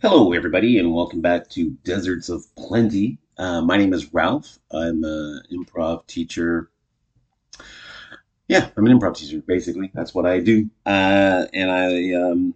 Hello, 0.00 0.32
everybody, 0.32 0.78
and 0.78 0.94
welcome 0.94 1.20
back 1.20 1.48
to 1.48 1.70
Deserts 1.82 2.28
of 2.28 2.44
Plenty. 2.54 3.18
Uh, 3.36 3.62
my 3.62 3.76
name 3.76 3.92
is 3.92 4.14
Ralph. 4.14 4.60
I'm 4.70 5.02
an 5.02 5.42
improv 5.50 6.06
teacher. 6.06 6.70
Yeah, 8.46 8.70
I'm 8.76 8.86
an 8.86 8.96
improv 8.96 9.16
teacher. 9.16 9.42
Basically, 9.44 9.90
that's 9.92 10.14
what 10.14 10.24
I 10.24 10.38
do. 10.38 10.70
Uh, 10.86 11.46
and 11.52 11.68
I 11.68 12.12
um, 12.12 12.54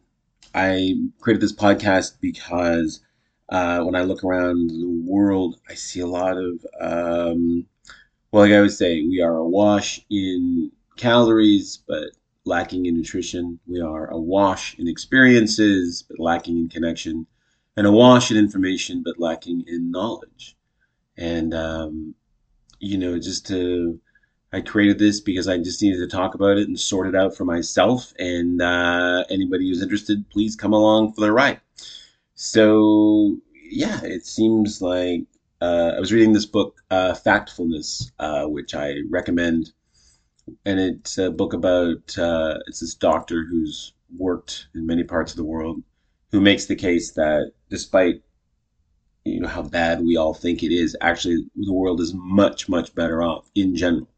I 0.54 0.94
created 1.20 1.42
this 1.42 1.52
podcast 1.52 2.12
because 2.20 3.00
uh, 3.48 3.82
when 3.82 3.96
I 3.96 4.02
look 4.02 4.22
around 4.22 4.70
the 4.70 5.02
world, 5.04 5.58
I 5.68 5.74
see 5.74 5.98
a 5.98 6.06
lot 6.06 6.36
of 6.36 6.64
um, 6.80 7.66
well, 8.30 8.44
like 8.44 8.52
I 8.52 8.60
would 8.60 8.70
say, 8.70 9.02
we 9.02 9.20
are 9.20 9.34
awash 9.34 10.00
in 10.10 10.70
calories, 10.96 11.82
but 11.88 12.10
lacking 12.44 12.86
in 12.86 12.94
nutrition. 12.94 13.58
We 13.66 13.80
are 13.80 14.06
awash 14.12 14.78
in 14.78 14.86
experiences, 14.86 16.04
but 16.08 16.20
lacking 16.20 16.56
in 16.56 16.68
connection 16.68 17.26
and 17.76 17.86
awash 17.86 18.30
in 18.30 18.36
information 18.36 19.02
but 19.02 19.18
lacking 19.18 19.64
in 19.66 19.90
knowledge. 19.90 20.56
And, 21.16 21.54
um, 21.54 22.14
you 22.78 22.98
know, 22.98 23.18
just 23.18 23.46
to, 23.48 24.00
I 24.52 24.60
created 24.60 24.98
this 24.98 25.20
because 25.20 25.48
I 25.48 25.58
just 25.58 25.80
needed 25.82 25.98
to 25.98 26.06
talk 26.06 26.34
about 26.34 26.58
it 26.58 26.68
and 26.68 26.78
sort 26.78 27.06
it 27.06 27.14
out 27.14 27.36
for 27.36 27.44
myself. 27.44 28.12
And 28.18 28.60
uh, 28.60 29.24
anybody 29.30 29.68
who's 29.68 29.82
interested, 29.82 30.28
please 30.30 30.56
come 30.56 30.72
along 30.72 31.12
for 31.12 31.20
the 31.22 31.32
ride. 31.32 31.60
So, 32.34 33.36
yeah, 33.70 34.00
it 34.02 34.26
seems 34.26 34.82
like 34.82 35.22
uh, 35.60 35.92
I 35.96 36.00
was 36.00 36.12
reading 36.12 36.32
this 36.32 36.46
book, 36.46 36.82
uh, 36.90 37.14
Factfulness, 37.14 38.10
uh, 38.18 38.46
which 38.46 38.74
I 38.74 38.96
recommend. 39.08 39.72
And 40.66 40.80
it's 40.80 41.18
a 41.18 41.30
book 41.30 41.52
about, 41.52 42.18
uh, 42.18 42.58
it's 42.66 42.80
this 42.80 42.94
doctor 42.94 43.44
who's 43.44 43.94
worked 44.18 44.66
in 44.74 44.86
many 44.86 45.04
parts 45.04 45.32
of 45.32 45.36
the 45.36 45.44
world 45.44 45.82
who 46.32 46.40
makes 46.40 46.66
the 46.66 46.74
case 46.74 47.12
that 47.12 47.52
despite 47.72 48.22
you 49.24 49.40
know 49.40 49.48
how 49.48 49.62
bad 49.62 50.04
we 50.04 50.16
all 50.16 50.34
think 50.34 50.62
it 50.62 50.72
is, 50.72 50.96
actually 51.00 51.38
the 51.56 51.72
world 51.72 52.00
is 52.00 52.12
much 52.14 52.68
much 52.68 52.94
better 52.94 53.22
off 53.22 53.50
in 53.54 53.74
general 53.74 54.08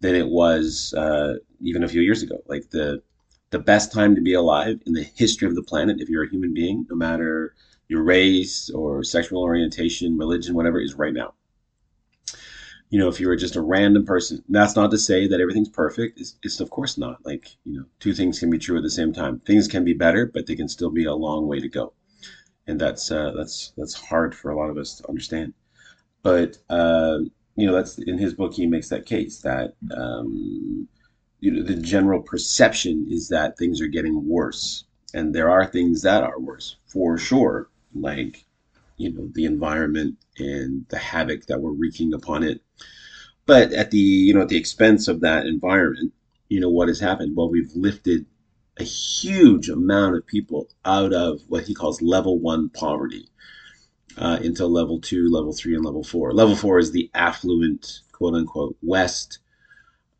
than 0.00 0.14
it 0.14 0.28
was 0.28 0.94
uh, 0.96 1.34
even 1.60 1.82
a 1.82 1.88
few 1.88 2.00
years 2.00 2.22
ago. 2.22 2.38
Like 2.46 2.70
the 2.70 3.02
the 3.50 3.58
best 3.58 3.92
time 3.92 4.14
to 4.14 4.20
be 4.20 4.34
alive 4.34 4.80
in 4.86 4.92
the 4.92 5.02
history 5.02 5.48
of 5.48 5.56
the 5.56 5.62
planet, 5.62 6.00
if 6.00 6.08
you're 6.08 6.24
a 6.24 6.30
human 6.30 6.54
being, 6.54 6.86
no 6.88 6.96
matter 6.96 7.54
your 7.88 8.02
race 8.04 8.70
or 8.70 9.02
sexual 9.02 9.42
orientation, 9.42 10.18
religion, 10.18 10.54
whatever, 10.54 10.80
is 10.80 10.94
right 10.94 11.14
now 11.14 11.32
you 12.90 12.98
know, 12.98 13.08
if 13.08 13.20
you 13.20 13.28
were 13.28 13.36
just 13.36 13.56
a 13.56 13.60
random 13.60 14.04
person, 14.04 14.42
that's 14.48 14.76
not 14.76 14.90
to 14.90 14.98
say 14.98 15.28
that 15.28 15.40
everything's 15.40 15.68
perfect. 15.68 16.18
It's, 16.20 16.36
it's, 16.42 16.60
of 16.60 16.70
course 16.70 16.96
not. 16.96 17.24
Like, 17.24 17.56
you 17.64 17.74
know, 17.78 17.84
two 18.00 18.14
things 18.14 18.38
can 18.38 18.48
be 18.48 18.58
true 18.58 18.78
at 18.78 18.82
the 18.82 18.90
same 18.90 19.12
time. 19.12 19.40
Things 19.40 19.68
can 19.68 19.84
be 19.84 19.92
better, 19.92 20.24
but 20.24 20.46
they 20.46 20.56
can 20.56 20.68
still 20.68 20.90
be 20.90 21.04
a 21.04 21.14
long 21.14 21.46
way 21.46 21.60
to 21.60 21.68
go. 21.68 21.92
And 22.68 22.80
that's, 22.80 23.10
uh, 23.10 23.32
that's, 23.36 23.72
that's 23.76 23.94
hard 23.94 24.34
for 24.34 24.50
a 24.50 24.56
lot 24.56 24.70
of 24.70 24.78
us 24.78 24.96
to 24.96 25.08
understand. 25.08 25.54
But, 26.22 26.58
uh, 26.70 27.20
you 27.56 27.66
know, 27.66 27.74
that's 27.74 27.98
in 27.98 28.18
his 28.18 28.34
book, 28.34 28.54
he 28.54 28.66
makes 28.66 28.88
that 28.90 29.06
case 29.06 29.40
that, 29.40 29.74
um, 29.96 30.86
you 31.40 31.50
know, 31.50 31.62
the 31.62 31.74
general 31.74 32.22
perception 32.22 33.06
is 33.10 33.28
that 33.30 33.58
things 33.58 33.80
are 33.80 33.88
getting 33.88 34.28
worse. 34.28 34.84
And 35.14 35.34
there 35.34 35.50
are 35.50 35.66
things 35.66 36.02
that 36.02 36.22
are 36.22 36.38
worse 36.38 36.76
for 36.86 37.18
sure. 37.18 37.70
Like, 37.94 38.44
you 38.96 39.12
know, 39.12 39.28
the 39.32 39.46
environment 39.46 40.18
and 40.38 40.86
the 40.90 40.98
havoc 40.98 41.46
that 41.46 41.60
we're 41.60 41.72
wreaking 41.72 42.14
upon 42.14 42.44
it 42.44 42.60
but 43.48 43.72
at 43.72 43.90
the 43.90 43.98
you 43.98 44.34
know 44.34 44.42
at 44.42 44.48
the 44.48 44.56
expense 44.56 45.08
of 45.08 45.20
that 45.20 45.46
environment 45.46 46.12
you 46.48 46.60
know 46.60 46.68
what 46.68 46.86
has 46.86 47.00
happened 47.00 47.34
well 47.34 47.48
we've 47.50 47.74
lifted 47.74 48.24
a 48.78 48.84
huge 48.84 49.68
amount 49.68 50.16
of 50.16 50.26
people 50.26 50.68
out 50.84 51.12
of 51.12 51.40
what 51.48 51.64
he 51.64 51.74
calls 51.74 52.00
level 52.00 52.38
one 52.38 52.68
poverty 52.70 53.28
uh, 54.16 54.38
into 54.42 54.66
level 54.66 55.00
two 55.00 55.28
level 55.30 55.52
three 55.52 55.74
and 55.74 55.84
level 55.84 56.04
four. 56.04 56.32
Level 56.32 56.56
four 56.56 56.78
is 56.78 56.92
the 56.92 57.10
affluent 57.14 58.00
quote 58.12 58.34
unquote 58.34 58.76
west. 58.82 59.38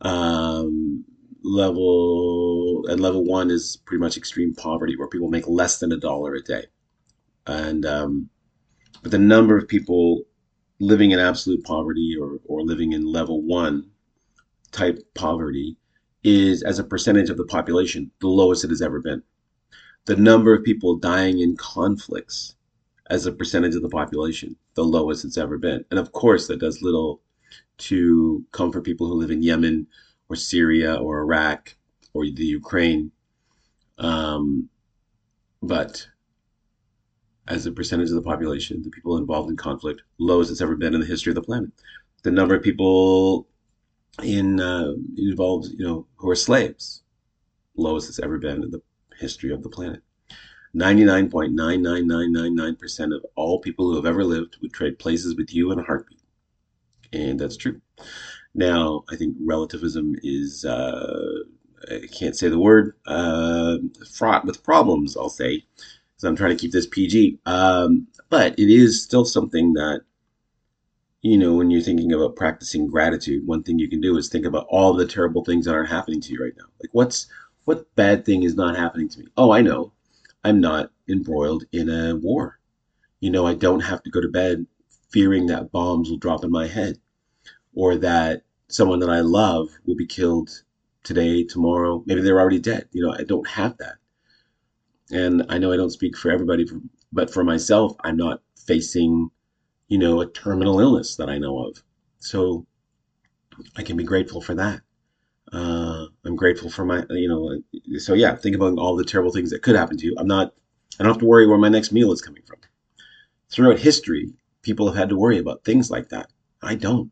Um, 0.01 1.05
level 1.43 2.85
and 2.89 3.01
level 3.01 3.25
one 3.25 3.51
is 3.51 3.79
pretty 3.85 4.01
much 4.01 4.17
extreme 4.17 4.55
poverty 4.55 4.97
where 4.97 5.09
people 5.09 5.29
make 5.29 5.47
less 5.49 5.79
than 5.79 5.93
a 5.93 5.97
dollar 5.97 6.35
a 6.35 6.43
day. 6.43 6.67
And 7.47 7.87
um, 7.87 8.31
but 9.03 9.13
the 9.13 9.19
number 9.19 9.57
of 9.57 9.69
people 9.69 10.23
living 10.81 11.11
in 11.11 11.19
absolute 11.19 11.65
poverty 11.65 12.17
or, 12.21 12.39
or 12.45 12.63
living 12.63 12.93
in 12.93 13.05
level 13.05 13.43
one 13.43 13.91
type 14.71 14.99
poverty 15.15 15.77
is, 16.29 16.63
as 16.63 16.79
a 16.79 16.85
percentage 16.85 17.31
of 17.31 17.39
the 17.39 17.45
population, 17.45 18.11
the 18.21 18.29
lowest 18.29 18.65
it 18.65 18.71
has 18.71 18.83
ever 18.83 19.01
been. 19.01 19.23
The 20.05 20.17
number 20.17 20.55
of 20.55 20.63
people 20.63 20.97
dying 20.97 21.41
in 21.41 21.57
conflicts 21.57 22.55
as 23.11 23.25
a 23.25 23.33
percentage 23.33 23.75
of 23.75 23.83
the 23.83 23.89
population, 23.89 24.57
the 24.75 24.85
lowest 24.85 25.25
it's 25.25 25.39
ever 25.39 25.57
been. 25.57 25.85
And 25.91 25.99
of 25.99 26.13
course, 26.13 26.47
that 26.47 26.61
does 26.61 26.83
little 26.83 27.23
to 27.79 28.45
comfort 28.53 28.85
people 28.85 29.07
who 29.07 29.15
live 29.15 29.31
in 29.31 29.43
Yemen 29.43 29.87
or 30.29 30.37
Syria 30.37 30.97
or 30.97 31.21
Iraq 31.21 31.75
or 32.13 32.25
the 32.25 32.45
Ukraine. 32.45 33.11
Um, 33.97 34.69
but 35.63 36.07
as 37.47 37.65
a 37.65 37.73
percentage 37.73 38.11
of 38.11 38.17
the 38.17 38.23
population, 38.23 38.83
the 38.83 38.91
people 38.91 39.17
involved 39.17 39.51
in 39.51 39.57
conflict, 39.57 40.03
lowest 40.19 40.51
it's 40.51 40.61
ever 40.61 40.77
been 40.77 40.95
in 40.95 41.01
the 41.01 41.07
history 41.07 41.31
of 41.31 41.37
the 41.37 41.43
planet. 41.43 41.71
The 42.23 42.31
number 42.31 42.55
of 42.55 42.63
people 42.63 43.48
in 44.23 44.61
uh, 44.61 44.93
involved, 45.17 45.69
you 45.77 45.87
know, 45.87 46.07
who 46.17 46.31
are 46.31 46.37
slaves, 46.37 47.03
lowest 47.77 48.09
it's 48.09 48.19
ever 48.19 48.39
been 48.39 48.63
in 48.63 48.71
the 48.71 48.81
history 49.19 49.53
of 49.53 49.63
the 49.63 49.69
planet. 49.69 50.03
99.99999% 50.77 53.15
of 53.15 53.25
all 53.35 53.61
people 53.61 53.89
who 53.89 53.97
have 53.97 54.07
ever 54.07 54.25
lived 54.25 54.57
would 54.61 54.73
trade 54.73 54.99
places 54.99 55.37
with 55.37 55.55
you 55.55 55.73
in 55.73 55.79
a 55.79 55.83
heartbeat. 55.83 56.21
And 57.13 57.41
that's 57.41 57.57
true. 57.57 57.81
Now, 58.55 59.05
I 59.11 59.17
think 59.17 59.37
relativism 59.41 60.17
is, 60.23 60.65
uh, 60.65 61.43
I 61.91 62.07
can't 62.13 62.37
say 62.37 62.49
the 62.49 62.59
word, 62.59 62.95
uh, 63.07 63.79
fraught 64.11 64.45
with 64.45 64.63
problems, 64.63 65.17
I'll 65.17 65.31
say 65.31 65.65
because 66.19 66.29
I'm 66.29 66.37
trying 66.37 66.57
to 66.57 66.61
keep 66.61 66.73
this 66.73 66.87
PG. 66.87 67.39
Um, 67.47 68.09
but 68.29 68.59
it 68.59 68.69
is 68.69 69.03
still 69.03 69.25
something 69.25 69.75
that, 69.75 70.03
you 71.23 71.37
know, 71.37 71.55
when 71.55 71.71
you're 71.71 71.81
thinking 71.83 72.13
about 72.13 72.37
practicing 72.37 72.87
gratitude, 72.87 73.47
one 73.47 73.63
thing 73.63 73.79
you 73.79 73.89
can 73.89 74.01
do 74.01 74.17
is 74.17 74.29
think 74.29 74.47
about 74.47 74.67
all 74.69 74.93
the 74.95 75.07
terrible 75.07 75.45
things 75.45 75.65
that 75.65 75.75
aren't 75.75 75.89
happening 75.89 76.21
to 76.21 76.33
you 76.33 76.43
right 76.43 76.53
now. 76.57 76.67
Like, 76.81 76.91
what's 76.93 77.27
what 77.65 77.95
bad 77.97 78.25
thing 78.25 78.45
is 78.45 78.55
not 78.55 78.77
happening 78.77 79.09
to 79.11 79.21
me? 79.21 79.27
Oh, 79.37 79.53
I 79.53 79.61
know, 79.61 79.93
I'm 80.45 80.61
not 80.61 80.91
embroiled 81.09 81.65
in 81.73 81.91
a 81.91 82.17
war. 82.17 82.59
You 83.21 83.31
know, 83.31 83.47
I 83.47 83.55
don't 83.55 83.81
have 83.81 84.03
to 84.05 84.11
go 84.11 84.21
to 84.21 84.29
bed 84.29 84.67
fearing 85.11 85.47
that 85.47 85.73
bombs 85.73 86.09
will 86.09 86.19
drop 86.19 86.45
in 86.45 86.51
my 86.51 86.67
head, 86.67 86.99
or 87.75 87.97
that 87.97 88.43
someone 88.69 89.01
that 89.01 89.11
I 89.11 89.21
love 89.21 89.69
will 89.87 89.97
be 89.97 90.07
killed 90.07 90.63
today, 91.03 91.43
tomorrow. 91.45 92.03
Maybe 92.07 92.21
they're 92.21 92.41
already 92.41 92.61
dead. 92.61 92.89
You 92.93 93.03
know, 93.03 93.13
I 93.13 93.25
don't 93.25 93.49
have 93.49 93.77
that. 93.79 93.97
And 95.11 95.45
I 95.49 95.59
know 95.59 95.73
I 95.73 95.77
don't 95.77 95.91
speak 95.91 96.17
for 96.17 96.31
everybody, 96.31 96.67
but 97.13 97.33
for 97.33 97.43
myself, 97.43 97.97
I'm 98.05 98.17
not 98.17 98.43
facing, 98.67 99.31
you 99.89 99.99
know, 99.99 100.21
a 100.21 100.31
terminal 100.31 100.81
illness 100.81 101.17
that 101.17 101.29
I 101.29 101.39
know 101.39 101.67
of. 101.67 101.83
So 102.21 102.67
I 103.77 103.83
can 103.83 103.97
be 103.97 104.05
grateful 104.05 104.41
for 104.41 104.55
that. 104.55 104.81
Uh, 105.53 106.07
I'm 106.25 106.37
grateful 106.37 106.71
for 106.71 106.85
my, 106.85 107.05
you 107.11 107.29
know, 107.29 107.99
so 107.99 108.15
yeah, 108.15 108.37
think 108.37 108.55
about 108.55 108.79
all 108.79 108.97
the 108.97 109.05
terrible 109.05 109.33
things 109.33 109.51
that 109.51 109.63
could 109.63 109.77
happen 109.77 109.97
to 109.97 110.07
you. 110.07 110.15
I'm 110.19 110.27
not, 110.27 110.53
I 111.01 111.03
don't 111.03 111.13
have 111.13 111.21
to 111.21 111.27
worry 111.27 111.47
where 111.47 111.59
my 111.59 111.71
next 111.71 111.91
meal 111.91 112.13
is 112.13 112.21
coming 112.21 112.43
from. 112.47 112.59
Throughout 113.51 113.79
history, 113.79 114.33
people 114.63 114.87
have 114.87 114.97
had 114.97 115.09
to 115.09 115.17
worry 115.17 115.39
about 115.39 115.65
things 115.65 115.91
like 115.91 116.11
that. 116.11 116.31
I 116.63 116.75
don't. 116.75 117.11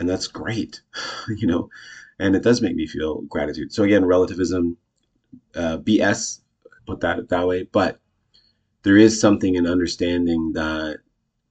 And 0.00 0.08
that's 0.08 0.26
great, 0.26 0.80
you 1.28 1.46
know, 1.46 1.70
and 2.18 2.34
it 2.34 2.42
does 2.42 2.60
make 2.60 2.74
me 2.74 2.86
feel 2.86 3.22
gratitude. 3.22 3.72
So 3.72 3.84
again, 3.84 4.04
relativism, 4.04 4.76
uh, 5.54 5.78
BS 5.78 6.40
put 6.86 7.00
that 7.00 7.28
that 7.28 7.46
way. 7.46 7.64
But 7.64 8.00
there 8.82 8.96
is 8.96 9.20
something 9.20 9.54
in 9.54 9.66
understanding 9.66 10.52
that, 10.54 10.98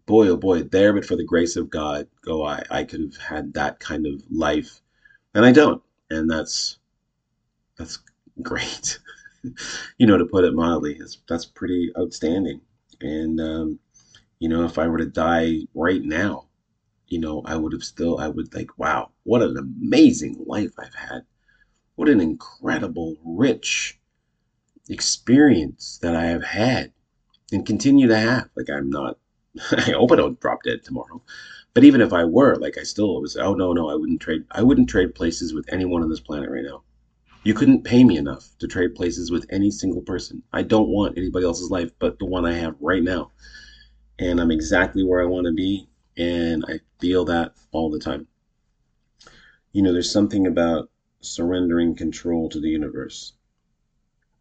boy, 0.07 0.29
oh 0.29 0.37
boy, 0.37 0.63
there, 0.63 0.93
but 0.93 1.05
for 1.05 1.15
the 1.15 1.23
grace 1.23 1.55
of 1.55 1.69
God, 1.69 2.07
go 2.23 2.43
I. 2.43 2.63
I 2.71 2.83
could 2.83 3.01
have 3.01 3.17
had 3.17 3.53
that 3.53 3.79
kind 3.79 4.07
of 4.07 4.23
life, 4.31 4.81
and 5.35 5.45
I 5.45 5.51
don't, 5.51 5.83
and 6.09 6.29
that's 6.29 6.79
that's 7.77 7.99
great. 8.41 8.99
you 9.97 10.07
know, 10.07 10.17
to 10.17 10.25
put 10.25 10.45
it 10.45 10.55
mildly, 10.55 10.97
that's 10.99 11.19
that's 11.29 11.45
pretty 11.45 11.91
outstanding. 11.99 12.61
And 13.01 13.39
um, 13.39 13.79
you 14.39 14.49
know, 14.49 14.65
if 14.65 14.79
I 14.79 14.87
were 14.87 14.97
to 14.97 15.05
die 15.05 15.67
right 15.75 16.01
now, 16.01 16.47
you 17.07 17.19
know, 17.19 17.41
I 17.45 17.55
would 17.55 17.73
have 17.73 17.83
still, 17.83 18.19
I 18.19 18.27
would 18.27 18.53
like, 18.53 18.77
wow, 18.77 19.11
what 19.23 19.41
an 19.41 19.57
amazing 19.57 20.43
life 20.45 20.71
I've 20.79 20.95
had. 20.95 21.23
What 21.95 22.09
an 22.09 22.21
incredible, 22.21 23.17
rich, 23.23 23.99
experience 24.89 25.99
that 26.01 26.15
I 26.15 26.25
have 26.25 26.43
had 26.43 26.93
and 27.51 27.65
continue 27.65 28.07
to 28.07 28.17
have. 28.17 28.49
Like 28.55 28.69
I'm 28.69 28.89
not, 28.89 29.17
I 29.71 29.91
hope 29.91 30.11
I 30.11 30.15
don't 30.15 30.39
drop 30.39 30.63
dead 30.63 30.83
tomorrow. 30.83 31.21
But 31.73 31.83
even 31.83 32.01
if 32.01 32.13
I 32.13 32.23
were, 32.23 32.55
like 32.55 32.77
I 32.77 32.83
still 32.83 33.21
was, 33.21 33.35
oh 33.37 33.53
no, 33.53 33.73
no, 33.73 33.89
I 33.89 33.95
wouldn't 33.95 34.21
trade, 34.21 34.43
I 34.51 34.63
wouldn't 34.63 34.89
trade 34.89 35.15
places 35.15 35.53
with 35.53 35.71
anyone 35.71 36.01
on 36.01 36.09
this 36.09 36.19
planet 36.19 36.49
right 36.49 36.63
now. 36.63 36.83
You 37.43 37.53
couldn't 37.53 37.83
pay 37.83 38.03
me 38.03 38.17
enough 38.17 38.49
to 38.59 38.67
trade 38.67 38.95
places 38.95 39.31
with 39.31 39.45
any 39.49 39.71
single 39.71 40.01
person. 40.01 40.43
I 40.51 40.63
don't 40.63 40.89
want 40.89 41.17
anybody 41.17 41.45
else's 41.45 41.69
life 41.69 41.91
but 41.99 42.19
the 42.19 42.25
one 42.25 42.45
I 42.45 42.53
have 42.53 42.75
right 42.79 43.03
now. 43.03 43.31
And 44.19 44.41
I'm 44.41 44.51
exactly 44.51 45.03
where 45.03 45.21
I 45.21 45.25
want 45.25 45.45
to 45.45 45.53
be. 45.53 45.87
And 46.17 46.65
I 46.67 46.79
feel 46.99 47.25
that 47.25 47.53
all 47.71 47.91
the 47.91 47.99
time. 47.99 48.27
You 49.71 49.83
know, 49.83 49.93
there's 49.93 50.11
something 50.11 50.47
about 50.47 50.89
surrendering 51.21 51.95
control 51.95 52.49
to 52.49 52.59
the 52.59 52.69
universe. 52.69 53.33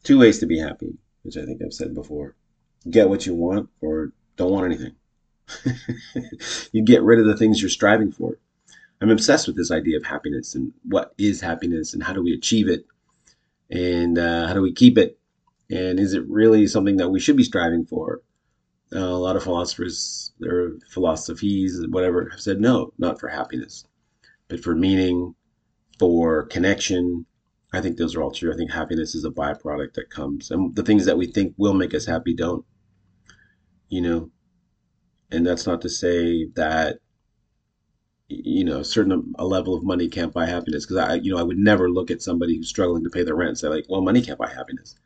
Two 0.03 0.19
ways 0.19 0.39
to 0.39 0.47
be 0.47 0.59
happy, 0.59 0.97
which 1.23 1.37
I 1.37 1.45
think 1.45 1.61
I've 1.63 1.75
said 1.75 1.95
before 1.95 2.35
get 2.91 3.09
what 3.09 3.27
you 3.27 3.35
want 3.35 3.69
or 3.81 4.13
don't 4.37 4.53
want 4.53 4.67
anything. 4.67 4.95
you 6.73 6.83
get 6.83 7.03
rid 7.03 7.19
of 7.19 7.27
the 7.27 7.37
things 7.37 7.61
you're 7.61 7.69
striving 7.69 8.13
for. 8.13 8.39
I'm 9.01 9.11
obsessed 9.11 9.47
with 9.47 9.57
this 9.57 9.71
idea 9.71 9.97
of 9.97 10.05
happiness 10.05 10.55
and 10.55 10.73
what 10.85 11.15
is 11.19 11.41
happiness 11.41 11.93
and 11.93 12.03
how 12.03 12.13
do 12.13 12.23
we 12.23 12.33
achieve 12.33 12.69
it 12.69 12.87
and 13.71 14.19
uh, 14.19 14.47
how 14.47 14.55
do 14.55 14.63
we 14.63 14.73
keep 14.73 14.97
it 14.97 15.19
and 15.71 15.99
is 15.99 16.15
it 16.15 16.29
really 16.29 16.67
something 16.67 16.97
that 16.97 17.09
we 17.11 17.21
should 17.21 17.37
be 17.37 17.45
striving 17.45 17.85
for? 17.85 18.23
Uh, 18.95 19.01
a 19.01 19.19
lot 19.19 19.37
of 19.37 19.43
philosophers 19.43 20.33
or 20.45 20.75
philosophies, 20.89 21.85
whatever, 21.89 22.29
have 22.31 22.41
said 22.41 22.61
no, 22.61 22.93
not 22.99 23.19
for 23.19 23.29
happiness, 23.29 23.85
but 24.49 24.63
for 24.63 24.77
meaning, 24.77 25.35
for 25.99 26.45
connection. 26.45 27.27
I 27.73 27.81
think 27.81 27.97
those 27.97 28.15
are 28.15 28.23
all 28.23 28.31
true. 28.31 28.53
I 28.53 28.57
think 28.57 28.71
happiness 28.71 29.17
is 29.17 29.25
a 29.25 29.31
byproduct 29.31 29.95
that 29.95 30.09
comes, 30.11 30.53
and 30.53 30.75
the 30.77 30.85
things 30.85 31.05
that 31.07 31.19
we 31.19 31.27
think 31.27 31.55
will 31.57 31.75
make 31.75 31.95
us 31.95 32.07
happy 32.07 32.33
don't. 32.33 32.65
You 33.89 34.03
know, 34.03 34.31
and 35.31 35.47
that's 35.47 35.67
not 35.67 35.81
to 35.83 35.89
say 35.89 36.47
that 36.55 37.01
you 38.29 38.65
know, 38.65 38.83
certain 38.83 39.33
a 39.39 39.47
level 39.47 39.75
of 39.75 39.85
money 39.85 40.09
can't 40.09 40.33
buy 40.33 40.47
happiness. 40.47 40.85
Because 40.85 40.97
I, 40.97 41.15
you 41.15 41.33
know, 41.33 41.39
I 41.39 41.45
would 41.45 41.59
never 41.59 41.89
look 41.89 42.11
at 42.11 42.23
somebody 42.23 42.57
who's 42.57 42.69
struggling 42.69 43.05
to 43.05 43.11
pay 43.11 43.23
their 43.23 43.37
rent 43.37 43.51
and 43.51 43.59
say 43.59 43.69
like, 43.69 43.87
well, 43.89 44.03
money 44.03 44.21
can't 44.21 44.39
buy 44.39 44.49
happiness. 44.49 44.97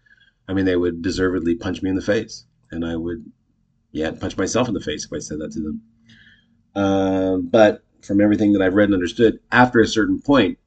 I 0.49 0.55
mean, 0.55 0.64
they 0.64 0.76
would 0.76 1.02
deservedly 1.02 1.55
punch 1.55 1.82
me 1.82 1.90
in 1.90 1.96
the 1.96 2.02
face, 2.02 2.44
and 2.70 2.84
I 2.84 2.96
would, 2.96 3.31
yeah, 3.93 4.11
punch 4.11 4.37
myself 4.37 4.69
in 4.69 4.75
the 4.75 4.81
face 4.81 5.05
if 5.05 5.12
I 5.12 5.19
said 5.19 5.38
that 5.38 5.52
to 5.52 5.61
them. 5.61 5.82
Um, 6.75 7.46
but 7.49 7.84
from 8.02 8.20
everything 8.20 8.52
that 8.55 8.62
I've 8.62 8.75
read 8.75 8.87
and 8.87 8.94
understood, 8.94 9.38
after 9.52 9.81
a 9.81 9.87
certain 9.87 10.20
point, 10.20 10.58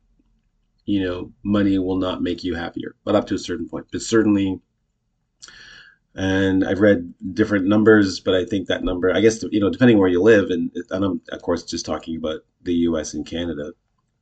you 0.85 1.03
know, 1.03 1.31
money 1.43 1.77
will 1.79 1.97
not 1.97 2.21
make 2.21 2.43
you 2.43 2.55
happier, 2.55 2.95
but 3.03 3.15
up 3.15 3.27
to 3.27 3.35
a 3.35 3.39
certain 3.39 3.67
point. 3.67 3.87
But 3.91 4.01
certainly, 4.01 4.61
and 6.15 6.63
I've 6.63 6.79
read 6.79 7.13
different 7.33 7.65
numbers, 7.65 8.19
but 8.19 8.35
I 8.35 8.45
think 8.45 8.67
that 8.67 8.83
number, 8.83 9.11
I 9.13 9.21
guess, 9.21 9.43
you 9.51 9.59
know, 9.59 9.69
depending 9.69 9.97
where 9.97 10.09
you 10.09 10.21
live, 10.21 10.51
and, 10.51 10.71
and 10.91 11.03
I'm 11.05 11.21
of 11.31 11.41
course 11.41 11.63
just 11.63 11.85
talking 11.85 12.17
about 12.17 12.41
the 12.61 12.73
U.S. 12.87 13.13
and 13.13 13.25
Canada, 13.25 13.71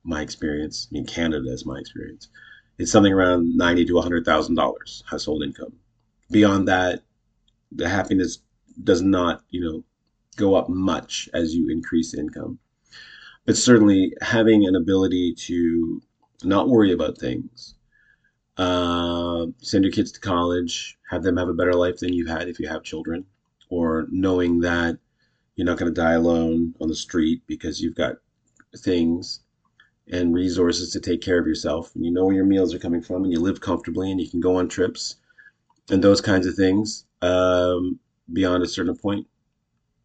my 0.04 0.22
experience. 0.22 0.88
I 0.90 0.94
mean, 0.94 1.06
Canada 1.06 1.52
is 1.52 1.66
my 1.66 1.78
experience. 1.78 2.30
It's 2.78 2.92
something 2.92 3.14
around 3.14 3.58
ninety 3.58 3.86
to 3.86 4.00
hundred 4.00 4.26
thousand 4.26 4.56
dollars 4.56 5.04
household 5.06 5.44
income. 5.44 5.74
Beyond 6.32 6.68
that, 6.70 7.04
the 7.72 7.90
happiness 7.90 8.40
does 8.84 9.02
not, 9.02 9.44
you 9.50 9.62
know, 9.62 9.84
go 10.38 10.56
up 10.56 10.70
much 10.70 11.30
as 11.34 11.54
you 11.54 11.70
increase 11.70 12.14
income. 12.14 12.58
But 13.46 13.58
certainly, 13.58 14.14
having 14.22 14.66
an 14.66 14.76
ability 14.76 15.36
to 15.48 16.02
not 16.44 16.70
worry 16.70 16.94
about 16.94 17.18
things, 17.18 17.76
uh, 18.58 19.46
send 19.60 19.84
your 19.84 19.92
kids 19.92 20.12
to 20.12 20.20
college, 20.20 20.98
have 21.10 21.24
them 21.24 21.38
have 21.38 21.50
a 21.50 21.54
better 21.54 21.74
life 21.74 21.98
than 21.98 22.14
you 22.14 22.26
had 22.26 22.48
if 22.48 22.60
you 22.60 22.68
have 22.68 22.84
children, 22.84 23.26
or 23.70 24.08
knowing 24.12 24.60
that 24.62 24.98
you're 25.56 25.66
not 25.66 25.78
going 25.78 25.94
to 25.94 26.02
die 26.02 26.14
alone 26.14 26.76
on 26.82 26.88
the 26.88 26.96
street 26.96 27.42
because 27.48 27.82
you've 27.82 27.96
got 27.96 28.16
things 28.78 29.42
and 30.12 30.34
resources 30.34 30.92
to 30.92 31.00
take 31.00 31.22
care 31.22 31.40
of 31.40 31.48
yourself, 31.48 31.96
and 31.96 32.06
you 32.06 32.12
know 32.12 32.26
where 32.26 32.36
your 32.36 32.46
meals 32.46 32.74
are 32.74 32.80
coming 32.80 33.02
from, 33.02 33.24
and 33.24 33.32
you 33.32 33.40
live 33.40 33.62
comfortably, 33.62 34.12
and 34.12 34.20
you 34.20 34.30
can 34.30 34.42
go 34.42 34.58
on 34.58 34.68
trips, 34.68 35.18
and 35.90 36.04
those 36.04 36.22
kinds 36.22 36.46
of 36.46 36.56
things. 36.56 37.06
Um, 37.22 38.00
beyond 38.34 38.64
a 38.64 38.68
certain 38.68 38.96
point, 38.96 39.28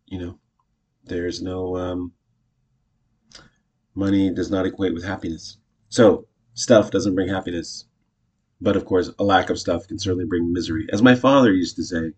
you 0.06 0.18
know, 0.18 0.38
there's 1.04 1.40
no 1.40 1.76
um, 1.76 2.12
money 3.94 4.30
does 4.30 4.50
not 4.50 4.66
equate 4.66 4.94
with 4.94 5.04
happiness. 5.04 5.56
So 5.88 6.26
stuff 6.54 6.90
doesn't 6.90 7.14
bring 7.14 7.28
happiness. 7.28 7.85
But 8.60 8.76
of 8.76 8.84
course, 8.84 9.10
a 9.18 9.24
lack 9.24 9.50
of 9.50 9.58
stuff 9.58 9.86
can 9.86 9.98
certainly 9.98 10.24
bring 10.24 10.52
misery. 10.52 10.86
As 10.92 11.02
my 11.02 11.14
father 11.14 11.52
used 11.52 11.76
to 11.76 11.84
say, 11.84 12.12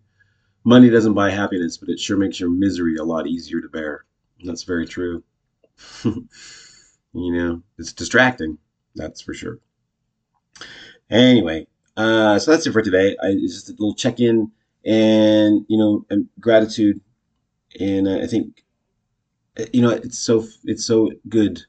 money 0.64 0.88
doesn't 0.90 1.14
buy 1.14 1.30
happiness, 1.30 1.76
but 1.76 1.88
it 1.88 1.98
sure 1.98 2.16
makes 2.16 2.38
your 2.38 2.50
misery 2.50 2.96
a 2.96 3.04
lot 3.04 3.26
easier 3.26 3.60
to 3.60 3.68
bear. 3.68 4.04
That's 4.44 4.62
very 4.62 4.86
true. 4.86 5.24
you 6.04 6.26
know, 7.12 7.62
it's 7.78 7.92
distracting, 7.92 8.58
that's 8.94 9.20
for 9.20 9.34
sure. 9.34 9.58
Anyway, 11.10 11.66
uh, 11.96 12.38
so 12.38 12.50
that's 12.50 12.66
it 12.66 12.72
for 12.72 12.82
today. 12.82 13.16
I, 13.22 13.28
it's 13.28 13.54
just 13.54 13.70
a 13.70 13.72
little 13.72 13.94
check 13.94 14.20
in 14.20 14.52
and, 14.84 15.64
you 15.68 15.78
know, 15.78 16.04
and 16.10 16.28
gratitude. 16.38 17.00
And 17.80 18.06
uh, 18.06 18.18
I 18.18 18.26
think, 18.26 18.64
you 19.72 19.82
know, 19.82 19.90
it's 19.90 20.18
so, 20.18 20.46
it's 20.64 20.84
so 20.84 21.10
good, 21.28 21.62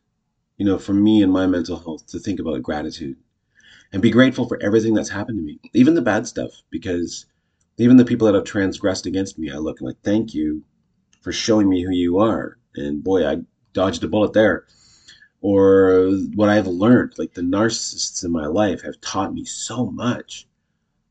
you 0.57 0.65
know, 0.65 0.77
for 0.77 0.93
me 0.93 1.23
and 1.23 1.31
my 1.31 1.47
mental 1.47 1.79
health 1.79 2.05
to 2.07 2.19
think 2.19 2.39
about 2.39 2.61
gratitude 2.61 3.17
and 3.91 4.01
be 4.01 4.11
grateful 4.11 4.47
for 4.47 4.61
everything 4.61 4.93
that's 4.93 5.09
happened 5.09 5.37
to 5.37 5.43
me, 5.43 5.59
even 5.73 5.95
the 5.95 6.01
bad 6.01 6.27
stuff, 6.27 6.51
because 6.69 7.25
even 7.77 7.97
the 7.97 8.05
people 8.05 8.27
that 8.27 8.35
have 8.35 8.43
transgressed 8.43 9.05
against 9.05 9.39
me, 9.39 9.51
I 9.51 9.57
look 9.57 9.79
and 9.79 9.87
like, 9.87 10.01
thank 10.03 10.33
you 10.33 10.63
for 11.21 11.31
showing 11.31 11.69
me 11.69 11.83
who 11.83 11.91
you 11.91 12.19
are. 12.19 12.57
And 12.75 13.03
boy, 13.03 13.27
I 13.27 13.37
dodged 13.73 14.03
a 14.03 14.07
bullet 14.07 14.33
there. 14.33 14.65
Or 15.41 16.11
what 16.35 16.49
I've 16.49 16.67
learned, 16.67 17.13
like 17.17 17.33
the 17.33 17.41
narcissists 17.41 18.23
in 18.25 18.31
my 18.31 18.45
life 18.45 18.81
have 18.83 18.99
taught 19.01 19.33
me 19.33 19.45
so 19.45 19.85
much. 19.85 20.47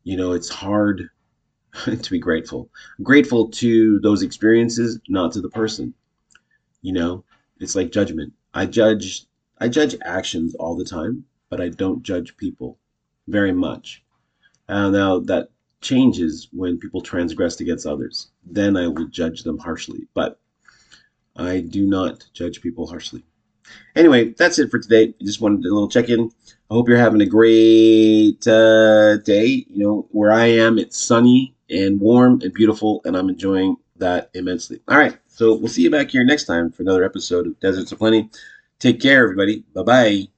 You 0.04 0.16
know, 0.16 0.32
it's 0.32 0.50
hard 0.50 1.08
to 1.84 2.10
be 2.10 2.18
grateful. 2.18 2.68
I'm 2.98 3.04
grateful 3.04 3.48
to 3.48 3.98
those 4.00 4.22
experiences, 4.22 5.00
not 5.08 5.32
to 5.32 5.40
the 5.40 5.48
person. 5.48 5.94
You 6.82 6.92
know, 6.92 7.24
it's 7.58 7.74
like 7.74 7.90
judgment. 7.90 8.34
I 8.54 8.66
judge 8.66 9.24
I 9.60 9.68
judge 9.68 9.96
actions 10.04 10.54
all 10.54 10.76
the 10.76 10.84
time 10.84 11.24
but 11.50 11.60
I 11.60 11.68
don't 11.68 12.02
judge 12.02 12.36
people 12.36 12.78
very 13.26 13.52
much. 13.52 14.02
Uh, 14.68 14.90
now 14.90 15.18
that 15.20 15.48
changes 15.80 16.48
when 16.52 16.78
people 16.78 17.00
transgress 17.00 17.60
against 17.60 17.86
others. 17.86 18.30
Then 18.44 18.76
I 18.76 18.88
will 18.88 19.06
judge 19.06 19.42
them 19.42 19.58
harshly, 19.58 20.08
but 20.14 20.40
I 21.36 21.60
do 21.60 21.86
not 21.86 22.26
judge 22.32 22.60
people 22.60 22.86
harshly. 22.86 23.24
Anyway, 23.94 24.34
that's 24.38 24.58
it 24.58 24.70
for 24.70 24.78
today. 24.78 25.14
Just 25.22 25.40
wanted 25.40 25.64
a 25.64 25.72
little 25.72 25.88
check 25.88 26.08
in. 26.08 26.30
I 26.70 26.74
hope 26.74 26.88
you're 26.88 26.98
having 26.98 27.20
a 27.20 27.26
great 27.26 28.46
uh, 28.46 29.18
day. 29.18 29.66
You 29.68 29.84
know, 29.84 30.08
where 30.10 30.32
I 30.32 30.46
am, 30.46 30.78
it's 30.78 30.98
sunny 30.98 31.54
and 31.70 32.00
warm 32.00 32.40
and 32.42 32.52
beautiful, 32.52 33.02
and 33.04 33.16
I'm 33.16 33.28
enjoying 33.28 33.76
that 33.96 34.30
immensely. 34.34 34.80
All 34.88 34.96
right, 34.96 35.16
so 35.28 35.54
we'll 35.54 35.68
see 35.68 35.82
you 35.82 35.90
back 35.90 36.10
here 36.10 36.24
next 36.24 36.44
time 36.44 36.70
for 36.70 36.82
another 36.82 37.04
episode 37.04 37.46
of 37.46 37.60
Deserts 37.60 37.92
of 37.92 37.98
Plenty. 37.98 38.30
Take 38.78 39.00
care, 39.00 39.24
everybody. 39.24 39.64
Bye 39.74 39.82
bye. 39.82 40.37